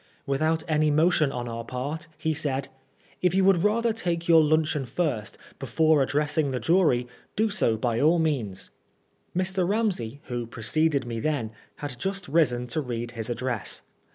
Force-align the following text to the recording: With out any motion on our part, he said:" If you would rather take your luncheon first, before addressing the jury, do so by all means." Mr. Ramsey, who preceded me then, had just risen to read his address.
With 0.25 0.41
out 0.41 0.63
any 0.67 0.89
motion 0.89 1.31
on 1.31 1.47
our 1.47 1.63
part, 1.63 2.07
he 2.17 2.33
said:" 2.33 2.69
If 3.21 3.35
you 3.35 3.43
would 3.45 3.63
rather 3.63 3.93
take 3.93 4.27
your 4.27 4.43
luncheon 4.43 4.87
first, 4.87 5.37
before 5.59 6.01
addressing 6.01 6.49
the 6.49 6.59
jury, 6.59 7.05
do 7.35 7.51
so 7.51 7.77
by 7.77 8.01
all 8.01 8.17
means." 8.17 8.71
Mr. 9.37 9.69
Ramsey, 9.69 10.19
who 10.23 10.47
preceded 10.47 11.05
me 11.05 11.19
then, 11.19 11.51
had 11.75 11.99
just 11.99 12.27
risen 12.27 12.65
to 12.65 12.81
read 12.81 13.11
his 13.11 13.29
address. 13.29 13.83